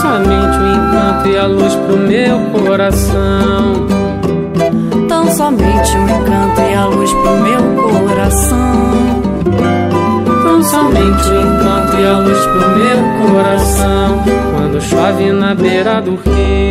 Tão 0.00 0.12
somente 0.12 0.58
o 0.58 0.68
encanto 0.68 1.28
e 1.28 1.36
a 1.36 1.46
luz 1.46 1.74
pro 1.74 1.96
meu 1.96 2.38
coração. 2.52 3.86
Tão 5.08 5.26
somente 5.32 5.96
o 5.96 6.02
encanto 6.04 6.60
e 6.60 6.74
a 6.74 6.86
luz 6.86 7.12
pro 7.12 7.36
meu 7.38 8.06
coração. 8.06 9.22
Tão 10.44 10.62
somente 10.62 11.28
o 11.28 11.40
encanto 11.40 11.96
e 11.96 12.06
a 12.06 12.18
luz 12.18 12.38
pro 12.46 12.78
meu 12.78 13.32
coração. 13.32 14.22
Quando 14.54 14.80
chove 14.80 15.32
na 15.32 15.54
beira 15.56 16.00
do 16.00 16.14
rio. 16.14 16.67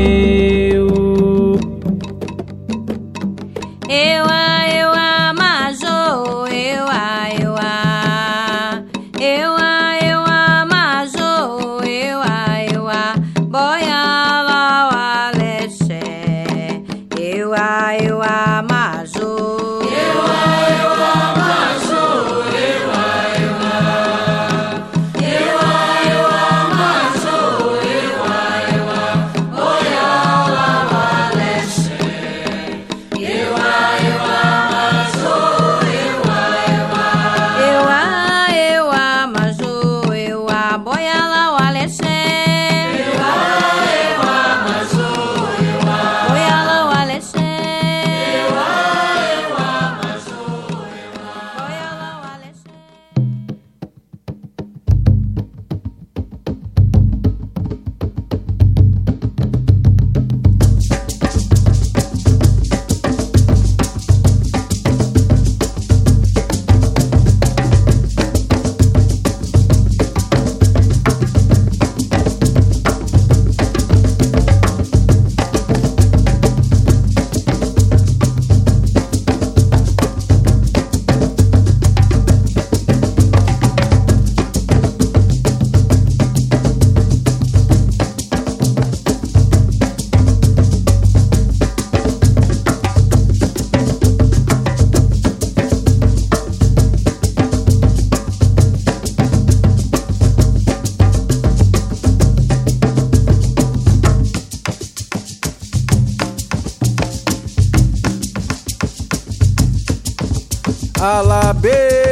Alabê 110.99 112.07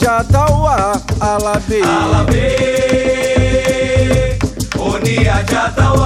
Jatawa 0.00 1.00
Alabê 1.20 1.80
Alabê 1.82 2.46
Onia 4.78 5.44
Jatawa 5.50 6.05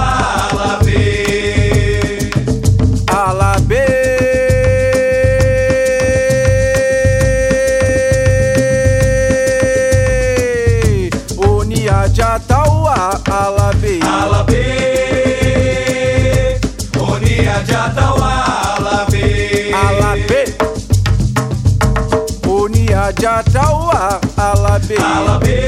alabê. 24.41 24.95
Alabê, 24.97 25.61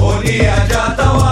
Onia 0.00 0.56
Jatauá, 0.68 1.10
alabê. 1.14 1.29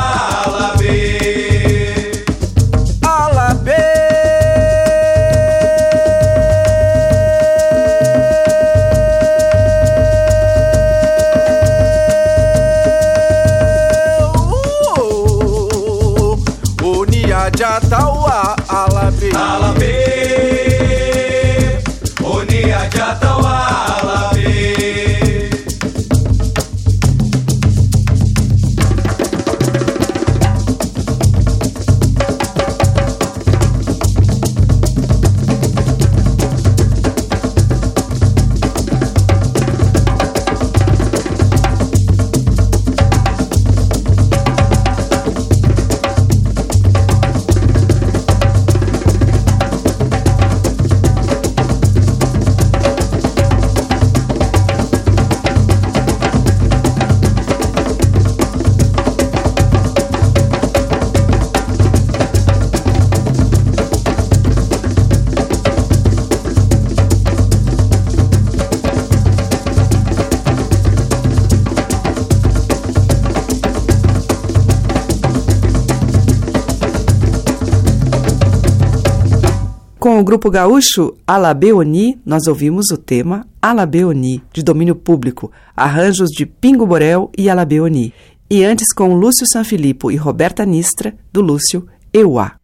Grupo 80.29 80.51
gaúcho 80.51 81.15
Alabeoni, 81.27 82.21
nós 82.27 82.47
ouvimos 82.47 82.91
o 82.93 82.99
tema 82.99 83.47
Alabeoni, 83.63 84.43
de 84.53 84.63
domínio 84.63 84.95
público, 84.95 85.51
arranjos 85.75 86.29
de 86.29 86.45
Pingo 86.45 86.87
Borel 86.87 87.31
e 87.39 87.49
Alabeoni. 87.49 88.13
E 88.51 88.63
antes 88.63 88.93
com 88.93 89.15
Lúcio 89.15 89.47
Sanfilippo 89.51 90.11
e 90.11 90.17
Roberta 90.17 90.67
Nistra, 90.67 91.15
do 91.33 91.41
Lúcio 91.41 91.89
Euá. 92.13 92.57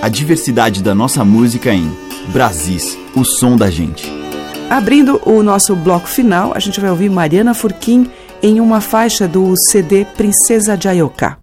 A 0.00 0.08
diversidade 0.08 0.80
da 0.80 0.94
nossa 0.94 1.24
música 1.24 1.74
em 1.74 1.90
Brasis, 2.32 2.96
o 3.16 3.24
som 3.24 3.56
da 3.56 3.68
gente. 3.68 4.08
Abrindo 4.70 5.20
o 5.26 5.42
nosso 5.42 5.74
bloco 5.74 6.06
final, 6.06 6.52
a 6.54 6.60
gente 6.60 6.80
vai 6.80 6.88
ouvir 6.88 7.10
Mariana 7.10 7.52
Furquim 7.52 8.08
em 8.40 8.60
uma 8.60 8.80
faixa 8.80 9.26
do 9.26 9.52
CD 9.56 10.04
Princesa 10.04 10.76
de 10.76 10.86
Ayoká. 10.86 11.39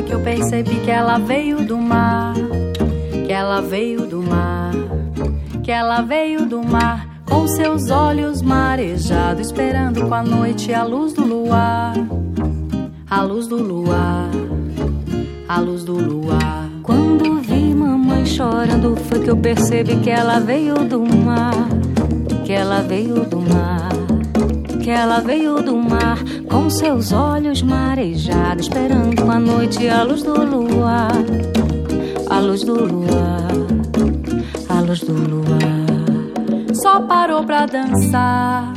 Foi 0.00 0.02
que 0.02 0.14
eu 0.14 0.20
percebi 0.20 0.76
que 0.80 0.90
ela 0.90 1.18
veio 1.18 1.64
do 1.64 1.76
mar. 1.76 2.34
Que 3.26 3.32
ela 3.32 3.60
veio 3.60 4.06
do 4.06 4.22
mar. 4.22 4.72
Que 5.62 5.70
ela 5.70 6.00
veio 6.00 6.46
do 6.46 6.62
mar. 6.62 7.06
Com 7.26 7.46
seus 7.46 7.90
olhos 7.90 8.42
marejados, 8.42 9.46
esperando 9.46 10.06
com 10.08 10.14
a 10.14 10.22
noite 10.22 10.72
a 10.72 10.84
luz 10.84 11.12
do 11.12 11.24
luar. 11.24 11.94
A 13.08 13.22
luz 13.22 13.46
do 13.46 13.56
luar. 13.56 14.30
A 15.48 15.60
luz 15.60 15.84
do 15.84 15.94
luar. 15.94 16.68
Quando 16.82 17.40
vi 17.40 17.74
mamãe 17.74 18.24
chorando, 18.24 18.96
foi 18.96 19.20
que 19.20 19.30
eu 19.30 19.36
percebi 19.36 19.96
que 19.96 20.10
ela 20.10 20.40
veio 20.40 20.76
do 20.76 21.00
mar. 21.00 21.68
Que 22.44 22.52
ela 22.52 22.80
veio 22.80 23.24
do 23.24 23.40
mar 23.40 23.99
que 24.90 24.94
ela 24.94 25.20
veio 25.20 25.62
do 25.62 25.76
mar 25.76 26.18
com 26.50 26.68
seus 26.68 27.12
olhos 27.12 27.62
marejados, 27.62 28.66
esperando 28.66 29.30
a 29.30 29.38
noite 29.38 29.88
a 29.88 30.02
luz 30.02 30.20
do 30.24 30.34
luar, 30.44 31.12
a 32.28 32.40
luz 32.40 32.64
do 32.64 32.74
luar, 32.86 33.52
a 34.68 34.80
luz 34.80 34.98
do 34.98 35.12
luar. 35.12 36.74
Só 36.74 37.02
parou 37.02 37.44
pra 37.44 37.66
dançar. 37.66 38.74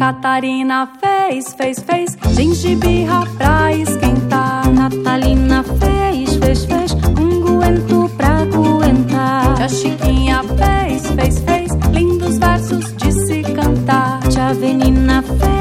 Catarina 0.00 0.88
fez, 1.00 1.54
fez, 1.54 1.78
fez, 1.78 2.18
gengibirra 2.34 3.24
pra 3.38 3.72
esquentar. 3.72 4.68
Natalina 4.68 5.62
fez, 5.62 6.34
fez, 6.38 6.64
fez, 6.64 6.92
unguento 7.16 8.10
pra 8.16 8.38
aguentar. 8.38 9.62
A 9.62 9.68
Chiquinha 9.68 10.42
fez, 10.42 11.06
fez, 11.12 11.38
fez, 11.38 11.72
lindos 11.92 12.36
versos 12.38 12.96
de 12.96 13.12
se 13.12 13.42
cantar. 13.42 14.20
Tia 14.28 14.52
Venina 14.54 15.22
fez, 15.22 15.51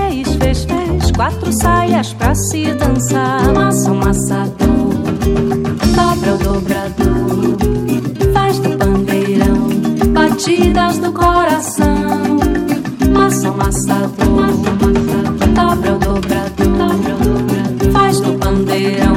quatro 1.21 1.53
saias 1.53 2.13
pra 2.13 2.33
se 2.33 2.73
dançar. 2.73 3.53
Massa, 3.53 3.91
amassador, 3.91 4.89
dobra 5.95 6.33
o 6.33 6.37
dobrador, 6.39 7.57
faz 8.33 8.57
do 8.57 8.69
pandeirão, 8.75 9.69
batidas 10.13 10.97
do 10.97 11.11
coração. 11.11 12.39
Massa, 13.13 13.49
amassador, 13.49 14.47
dobra 15.53 15.93
o 15.93 15.99
dobrador, 15.99 17.91
faz 17.93 18.19
do 18.19 18.33
pandeirão, 18.39 19.15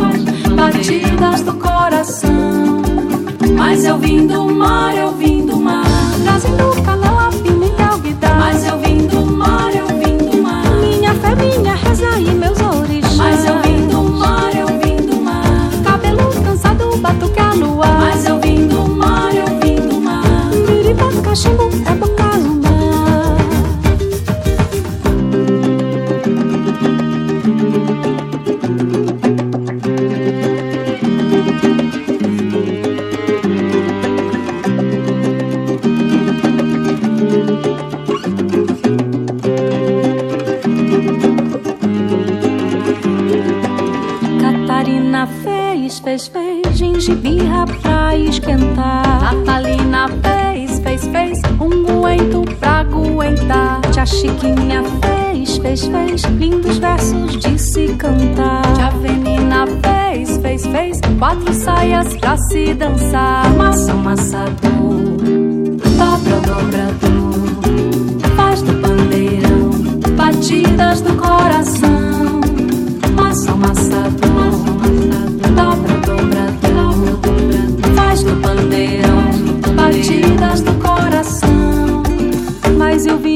batidas 0.54 1.40
do 1.40 1.54
coração. 1.54 2.82
Mas 3.56 3.82
eu 3.82 3.96
vim 3.96 4.26
do 4.26 4.44
mar, 4.44 4.94
eu 4.94 5.12
vim 5.12 5.46
do 5.46 5.56
mar, 5.56 5.86
trazendo 6.22 6.82
canela, 6.82 7.13
Chiquinha 54.24 54.82
fez, 55.02 55.58
fez, 55.58 55.84
fez 55.84 56.22
lindos 56.22 56.78
versos 56.78 57.36
de 57.36 57.58
se 57.58 57.88
cantar. 57.88 58.62
Tia 58.74 58.88
Venina 59.02 59.66
fez, 59.82 60.38
fez, 60.38 60.66
fez 60.66 60.98
quatro 61.18 61.52
saias 61.52 62.16
pra 62.16 62.34
se 62.38 62.72
dançar. 62.72 63.52
Massa, 63.54 63.92
amassador, 63.92 64.48
dobra 65.98 66.36
o 66.36 66.40
dobrador, 66.40 67.34
faz 68.34 68.62
do 68.62 68.72
pandeirão, 68.80 69.70
batidas 70.16 71.02
do 71.02 71.14
coração. 71.16 72.40
Massa, 73.14 73.52
amassador, 73.52 74.52
dobra 75.54 75.92
o 75.92 76.00
dobrador, 76.00 77.20
faz 77.94 78.22
do 78.22 78.34
pandeirão, 78.40 79.22
batidas 79.76 80.62
do 80.62 80.72
coração. 80.80 82.02
Mas 82.78 83.04
eu 83.04 83.18
vim 83.18 83.34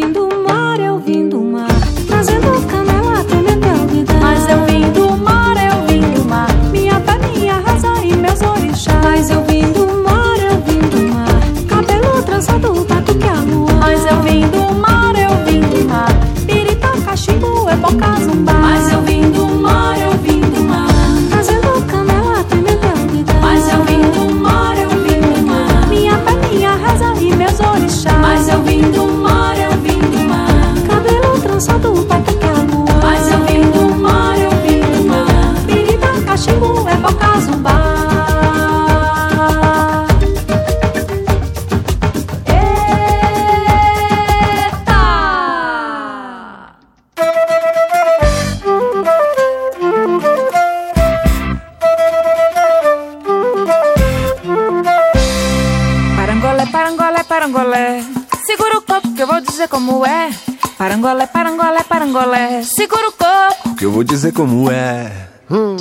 como 64.38 64.70
é. 64.70 65.10
Hum. 65.50 65.76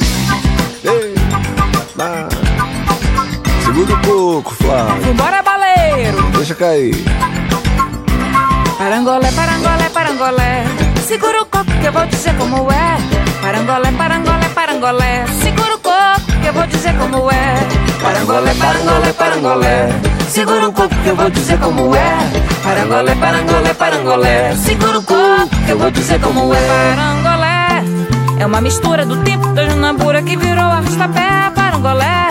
Ei, 0.83 1.13
ah. 1.99 2.27
Segura 3.63 3.93
o 3.93 4.01
coco, 4.01 4.51
Flávio. 4.55 5.03
Vambora, 5.03 5.43
baleiro. 5.43 6.23
Deixa 6.35 6.55
cair. 6.55 6.95
Parangolé, 8.79 9.31
parangolé, 9.33 9.89
parangolé. 9.93 10.63
Segura 11.05 11.43
o 11.43 11.45
coco 11.45 11.65
que 11.65 11.85
eu 11.85 11.93
vou 11.93 12.07
dizer 12.07 12.35
como 12.35 12.71
é. 12.71 12.97
Parangolé, 13.43 13.91
parangolé, 13.91 14.49
parangolé. 14.55 15.27
Segura 15.39 15.75
o 15.75 15.79
coco 15.79 16.21
que 16.41 16.47
eu 16.47 16.53
vou 16.55 16.65
dizer 16.65 16.97
como 16.97 17.29
é. 17.29 17.53
Parangolé, 18.01 18.55
parangolé, 18.55 19.13
parangolé. 19.13 19.89
Segura 20.29 20.67
o 20.67 20.73
coco 20.73 20.95
que 21.03 21.09
eu 21.09 21.15
vou 21.15 21.29
dizer 21.29 21.59
como 21.59 21.95
é. 21.95 22.17
Parangolé, 22.63 23.13
parangolé, 23.17 23.73
parangolé. 23.75 24.55
Segura 24.55 24.97
o 24.97 25.03
coco 25.03 25.47
que 25.63 25.71
eu 25.73 25.77
vou 25.77 25.91
dizer 25.91 26.19
como 26.19 26.55
é. 26.55 26.95
Parangolé 26.95 27.26
é 28.39 28.45
uma 28.45 28.61
mistura 28.61 29.05
do 29.05 29.23
tempo 29.23 29.47
da 29.53 29.65
janambura 29.67 30.21
que 30.21 30.35
virou 30.37 30.65
arrastapé. 30.65 31.51
Parangolé 31.55 32.29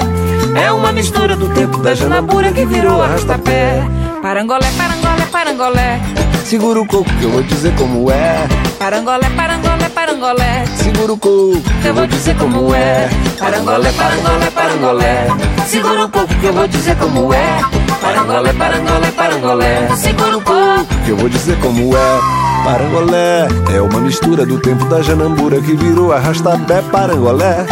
é 0.56 0.72
uma 0.72 0.92
mistura 0.92 1.36
do 1.36 1.48
tempo 1.50 1.78
da 1.78 1.94
janambura 1.94 2.52
que 2.52 2.64
virou 2.64 3.02
arrastapé. 3.02 3.82
Parangolé, 4.22 4.66
parangolé, 4.76 5.26
parangolé. 5.30 6.00
Segura 6.44 6.80
o 6.80 6.86
coco 6.86 7.10
que 7.18 7.24
eu 7.24 7.30
vou 7.30 7.42
dizer 7.42 7.74
como 7.76 8.10
é. 8.10 8.46
Parangolé, 8.78 9.28
parangolé, 9.30 9.88
parangolé. 9.88 10.64
Segura 10.76 11.12
o 11.12 11.18
coco 11.18 11.60
que 11.82 11.88
eu 11.88 11.94
vou 11.94 12.06
dizer 12.06 12.36
como 12.36 12.74
é. 12.74 13.08
Parangolé, 13.38 13.92
parangolé, 13.92 14.50
parangolé. 14.50 15.26
Segura 15.66 16.04
o 16.04 16.08
coco 16.08 16.34
que 16.34 16.46
eu 16.46 16.52
vou 16.52 16.68
dizer 16.68 16.96
como 16.96 17.34
é. 17.34 17.60
Parangolé, 18.00 18.52
parangolé, 18.52 19.10
parangolé. 19.12 19.88
Segura 19.96 20.38
o 20.38 20.40
coco 20.40 20.85
que 21.06 21.12
eu 21.12 21.16
vou 21.16 21.28
dizer 21.28 21.56
como 21.60 21.96
é. 21.96 22.20
Parangolé 22.64 23.46
é 23.72 23.80
uma 23.80 24.00
mistura 24.00 24.44
do 24.44 24.58
tempo 24.58 24.84
da 24.86 25.00
janambura 25.00 25.60
que 25.60 25.76
virou 25.76 26.12
arrastapé. 26.12 26.82
Parangolé 26.82 27.64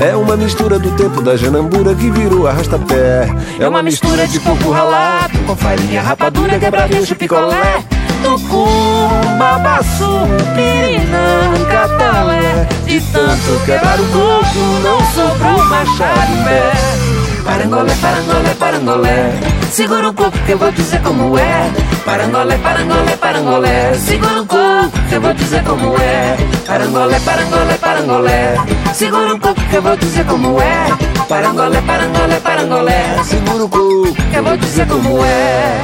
é 0.00 0.16
uma 0.16 0.34
mistura 0.34 0.78
do 0.78 0.90
tempo 0.92 1.20
da 1.20 1.36
janambura 1.36 1.94
que 1.94 2.10
virou 2.10 2.48
arrastapé. 2.48 3.28
É 3.58 3.68
uma 3.68 3.82
mistura 3.82 4.26
de 4.26 4.40
coco 4.40 4.70
ralado 4.70 5.38
com 5.40 5.54
farinha, 5.54 6.00
rapadura, 6.00 6.58
quebradinho 6.58 7.04
de 7.04 7.14
picolé. 7.14 7.84
Tucum, 8.22 9.38
babaçu, 9.38 10.26
pirinã, 10.54 11.52
catalé 11.70 12.68
De 12.84 13.00
tanto 13.00 13.64
quebrar 13.64 13.98
o 13.98 14.04
coco 14.06 14.58
não 14.82 15.00
sobrou 15.12 15.64
machado 15.66 16.44
pé 16.44 17.09
Parangolé, 17.44 17.92
parangolé, 18.00 18.54
parangolé. 18.58 19.32
Segura 19.72 20.08
o 20.08 20.14
coco 20.14 20.38
que 20.46 20.52
eu 20.52 20.58
vou 20.58 20.72
dizer 20.72 21.00
como 21.02 21.38
é. 21.38 21.70
Parangolé, 22.04 22.58
parangolé, 22.58 23.16
parangolé. 23.16 23.94
Segura 23.94 24.42
o 24.42 24.46
coco 24.46 24.90
que 25.08 25.14
eu 25.14 25.20
vou 25.20 25.34
dizer 25.34 25.62
como 25.64 25.94
é. 25.98 26.36
Parangolé, 26.66 27.20
parangolé, 27.20 27.74
parangolé. 27.78 28.56
Segura 28.94 29.34
o 29.34 29.40
coco 29.40 29.60
que 29.70 29.76
eu 29.76 29.82
vou 29.82 29.96
dizer 29.96 30.26
como 30.26 30.60
é. 30.60 30.86
Parangolé, 31.28 31.80
parangolé, 31.82 32.40
parangolé. 32.40 33.24
Segura 33.24 33.64
o 33.64 33.68
coco 33.68 34.12
que 34.30 34.36
eu 34.36 34.44
vou 34.44 34.56
dizer 34.56 34.86
como 34.86 35.24
é. 35.24 35.80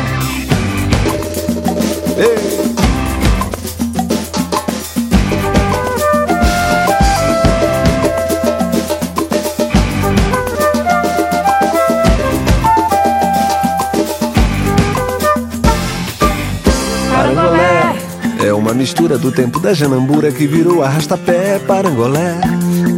Ei. 2.18 2.65
Mistura 18.86 19.18
do 19.18 19.32
tempo 19.32 19.58
da 19.58 19.74
janambura 19.74 20.30
que 20.30 20.46
virou 20.46 20.80
arrastapé 20.80 21.58
parangolé. 21.58 22.38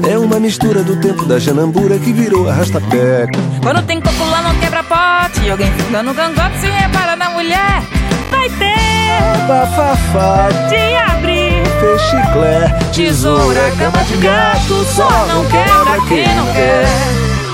É 0.06 0.18
uma 0.18 0.38
mistura 0.38 0.82
do 0.82 0.96
tempo 0.96 1.24
da 1.24 1.38
janambura 1.38 1.98
que 1.98 2.12
virou 2.12 2.46
arrastapé. 2.46 3.26
Quando 3.62 3.80
tem 3.86 3.98
coco 3.98 4.22
lá 4.30 4.42
não 4.42 4.54
quebra 4.60 4.82
pote 4.82 5.46
E 5.46 5.50
alguém 5.50 5.72
funda 5.72 6.02
no 6.02 6.14
cangote 6.14 6.58
se 6.58 6.66
repara 6.66 7.16
na 7.16 7.30
mulher. 7.30 7.82
Vai 8.30 8.50
ter 8.50 9.46
Bafafá 9.48 10.50
de 10.68 10.94
abrir 11.10 11.62
Fechiclé 11.80 12.68
Tesoura, 12.92 13.70
cama 13.78 14.04
de 14.04 14.16
gato 14.18 14.84
Só 14.94 15.08
não 15.28 15.42
quebra 15.46 16.06
quem 16.06 16.36
não 16.36 16.52
quer. 16.52 16.86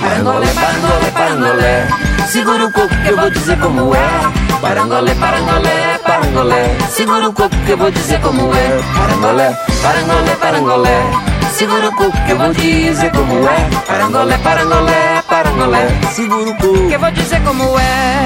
Parangolé, 0.00 0.46
parangolé, 0.54 1.10
parangolé 1.12 1.88
Segura 2.26 2.66
o 2.66 2.72
coco 2.72 2.88
que 2.88 3.10
eu 3.10 3.16
vou 3.16 3.30
dizer 3.30 3.56
como 3.60 3.94
é 3.94 4.43
Parangolé, 4.64 5.14
parangolé, 5.16 5.98
parangolé. 6.02 6.78
Segura 6.88 7.28
o 7.28 7.34
coco 7.34 7.54
que 7.66 7.72
eu 7.72 7.76
vou 7.76 7.90
dizer 7.90 8.18
como 8.22 8.50
é. 8.54 8.80
Parangolé, 8.96 9.54
parangolé, 9.82 10.36
parangolé. 10.36 11.10
Segura 11.52 11.88
o 11.90 11.92
coco 11.94 12.24
que 12.24 12.32
eu 12.32 12.38
vou 12.38 12.52
dizer 12.54 13.12
como 13.12 13.46
é. 13.46 13.84
Parangolé, 13.86 14.38
parangolé, 14.38 15.22
parangolé. 15.28 15.88
Segura 16.12 16.50
o 16.50 16.56
coco 16.56 16.88
que 16.88 16.94
eu 16.94 16.98
vou 16.98 17.10
dizer 17.10 17.42
como 17.44 17.78
é. 17.78 18.24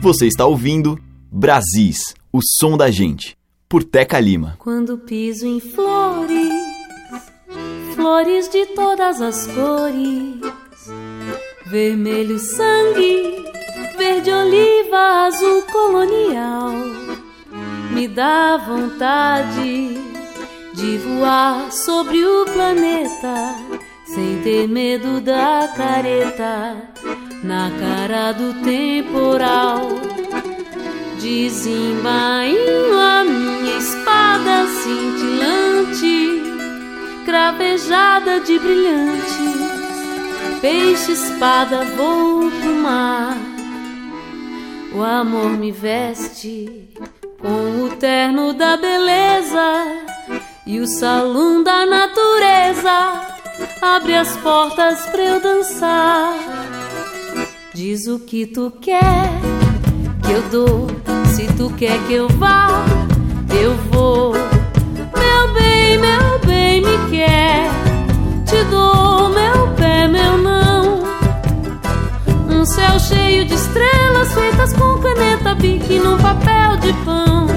Você 0.00 0.26
está 0.26 0.44
ouvindo 0.44 0.98
Brasis, 1.30 2.14
o 2.32 2.40
som 2.42 2.76
da 2.76 2.90
gente, 2.90 3.36
por 3.70 3.84
Teca 3.84 4.18
Lima. 4.18 4.56
Quando 4.58 4.98
piso 4.98 5.46
em 5.46 5.60
flores, 5.60 6.50
flores 7.94 8.48
de 8.48 8.66
todas 8.66 9.22
as 9.22 9.46
cores, 9.46 10.40
vermelho 11.66 12.36
sangue, 12.40 13.44
verde 13.96 14.28
oliva, 14.32 15.26
azul 15.28 15.62
colonial, 15.70 16.72
me 17.92 18.08
dá 18.08 18.56
vontade 18.56 19.96
de 20.74 20.98
voar 20.98 21.70
sobre 21.70 22.24
o 22.24 22.44
planeta 22.46 23.54
sem 24.04 24.42
ter 24.42 24.66
medo 24.66 25.20
da 25.20 25.72
careta 25.76 26.76
na 27.44 27.70
cara 27.78 28.32
do 28.32 28.52
temporal. 28.64 29.90
Desembainho 31.20 32.98
a 32.98 33.22
minha 33.24 33.76
espada 33.76 34.66
cintilante, 34.82 36.42
cravejada 37.26 38.40
de 38.40 38.58
brilhantes. 38.58 39.30
Peixe 40.62 41.12
espada 41.12 41.84
vou 41.94 42.50
pro 42.50 42.74
mar. 42.74 43.36
O 44.94 45.02
amor 45.02 45.50
me 45.50 45.70
veste 45.70 46.88
com 47.38 47.84
o 47.84 47.90
terno 47.96 48.54
da 48.54 48.78
beleza 48.78 49.86
e 50.66 50.80
o 50.80 50.86
salão 50.86 51.62
da 51.62 51.84
natureza 51.84 53.26
abre 53.82 54.14
as 54.14 54.38
portas 54.38 55.04
pra 55.10 55.22
eu 55.22 55.38
dançar. 55.38 56.32
Diz 57.74 58.06
o 58.06 58.18
que 58.20 58.46
tu 58.46 58.72
quer 58.80 59.69
que 60.30 60.32
eu 60.32 60.42
dou. 60.50 60.86
Se 61.34 61.46
tu 61.54 61.70
quer 61.70 61.98
que 62.06 62.14
eu 62.14 62.28
vá, 62.28 62.84
eu 63.60 63.74
vou. 63.90 64.32
Meu 64.32 65.54
bem, 65.54 65.98
meu 65.98 66.38
bem, 66.46 66.80
me 66.80 67.10
quer. 67.10 67.68
Te 68.46 68.62
dou 68.70 69.28
meu 69.30 69.68
pé, 69.76 70.06
meu 70.06 70.38
não. 70.38 71.02
Um 72.48 72.64
céu 72.64 72.98
cheio 73.00 73.44
de 73.44 73.54
estrelas 73.54 74.32
feitas 74.32 74.72
com 74.74 74.98
caneta 74.98 75.54
bique 75.54 75.98
num 75.98 76.16
papel 76.18 76.76
de 76.76 76.92
pão. 77.04 77.48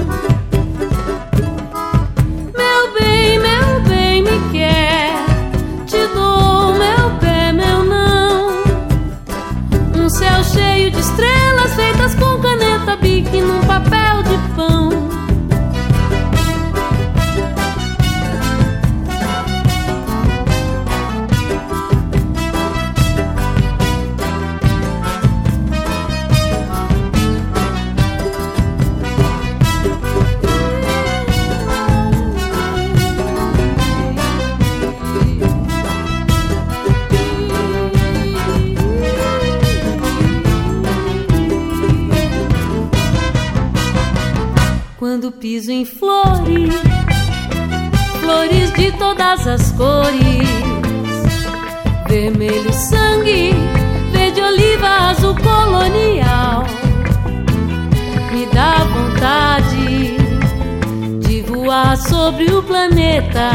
Sobre 62.24 62.50
o 62.54 62.62
planeta 62.62 63.50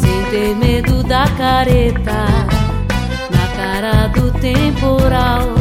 sem 0.00 0.24
ter 0.32 0.56
medo 0.56 1.04
da 1.04 1.24
careta 1.38 2.26
na 3.30 3.46
cara 3.56 4.08
do 4.08 4.32
temporal. 4.40 5.54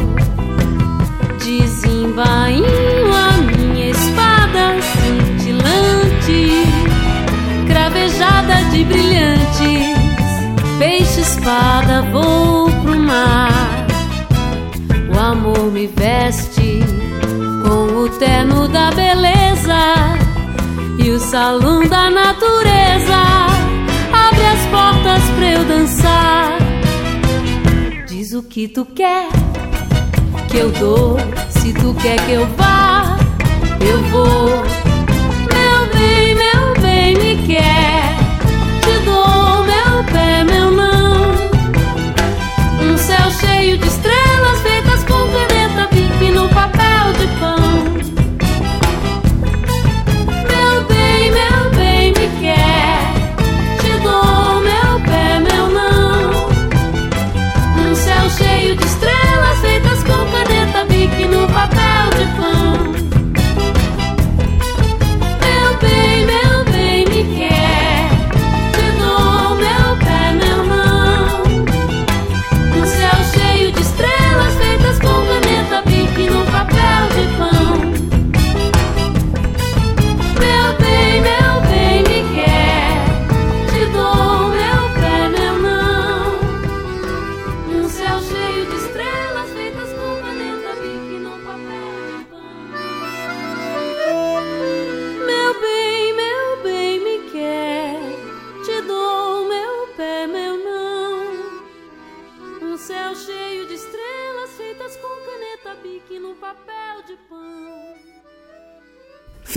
Desembainho 1.38 2.66
a 3.14 3.34
minha 3.38 3.92
espada 3.92 4.82
cintilante, 4.82 6.64
cravejada 7.68 8.56
de 8.72 8.84
brilhantes. 8.86 10.00
Peixe 10.80 11.22
espada, 11.22 12.02
vou 12.12 12.72
pro 12.82 12.98
mar. 12.98 13.86
O 15.14 15.20
amor 15.20 15.72
me 15.72 15.86
veste 15.86 16.80
com 17.64 18.00
o 18.00 18.10
terno 18.18 18.68
da 18.68 18.90
beleza 18.90 20.29
e 21.04 21.10
o 21.12 21.20
salão 21.20 21.88
da 21.88 22.10
natureza. 22.10 23.16
Abre 24.12 24.46
as 24.46 24.66
portas 24.68 25.24
pra 25.36 25.52
eu 25.52 25.66
dançar. 25.66 26.58
Diz 28.08 28.34
o 28.34 28.44
que 28.44 28.68
tu 28.68 28.86
quer 28.86 29.30
que 30.50 30.58
eu 30.58 30.72
dou. 30.72 31.18
Se 31.50 31.74
tu 31.74 31.94
quer 32.02 32.18
que 32.26 32.34
eu 32.34 32.46
vá, 32.58 33.18
eu 33.82 34.02
vou. 34.10 34.79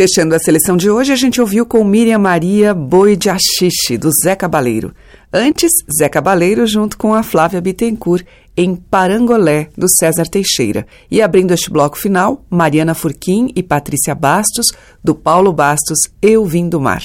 Fechando 0.02 0.34
a 0.34 0.38
seleção 0.40 0.76
de 0.76 0.90
hoje, 0.90 1.12
a 1.12 1.16
gente 1.16 1.40
ouviu 1.40 1.64
com 1.64 1.84
Miriam 1.84 2.18
Maria 2.18 2.74
Boi 2.74 3.14
de 3.14 3.30
Axixe, 3.30 3.96
do 3.96 4.10
Zé 4.24 4.34
Cabaleiro. 4.34 4.92
Antes, 5.32 5.70
Zé 5.96 6.08
Cabaleiro 6.08 6.66
junto 6.66 6.98
com 6.98 7.14
a 7.14 7.22
Flávia 7.22 7.60
Bittencourt, 7.60 8.24
em 8.56 8.74
Parangolé, 8.74 9.68
do 9.78 9.86
César 9.88 10.24
Teixeira. 10.24 10.88
E 11.08 11.22
abrindo 11.22 11.54
este 11.54 11.70
bloco 11.70 11.96
final, 11.96 12.44
Mariana 12.50 12.94
Furquim 12.94 13.52
e 13.54 13.62
Patrícia 13.62 14.12
Bastos, 14.12 14.72
do 15.04 15.14
Paulo 15.14 15.52
Bastos, 15.52 16.00
Eu 16.20 16.44
Vim 16.44 16.68
do 16.68 16.80
Mar. 16.80 17.04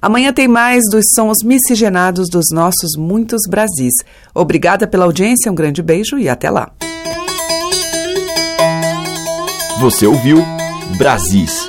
Amanhã 0.00 0.32
tem 0.32 0.48
mais 0.48 0.84
dos 0.90 1.04
sons 1.14 1.44
miscigenados 1.44 2.30
dos 2.30 2.46
nossos 2.50 2.96
muitos 2.96 3.42
Brasis. 3.46 3.92
Obrigada 4.34 4.86
pela 4.86 5.04
audiência, 5.04 5.52
um 5.52 5.54
grande 5.54 5.82
beijo 5.82 6.16
e 6.16 6.30
até 6.30 6.48
lá. 6.48 6.72
Você 9.80 10.06
ouviu 10.06 10.42
Brasis, 10.96 11.68